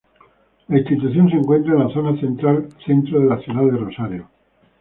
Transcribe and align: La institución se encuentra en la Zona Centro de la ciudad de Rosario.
La 0.69 0.79
institución 0.79 1.29
se 1.29 1.35
encuentra 1.35 1.73
en 1.73 1.81
la 1.87 1.93
Zona 1.93 2.19
Centro 2.19 2.59
de 3.19 3.25
la 3.27 3.37
ciudad 3.39 3.61
de 3.65 3.77
Rosario. 3.77 4.27